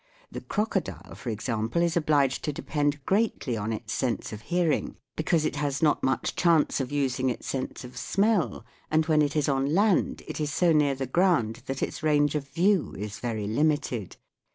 [0.31, 4.97] The crocodile, for ex ample, is obliged to depend greatly on its sense of hearing,
[5.15, 9.35] because it has not much chance of using its sense of smell, and when it
[9.35, 13.19] is on land it is so near the ground that its range of view is
[13.19, 14.15] very limited.